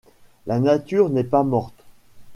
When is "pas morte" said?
1.23-1.83